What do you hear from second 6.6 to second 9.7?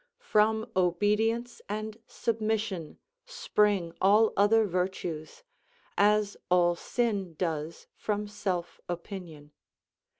sin does from selfopinion.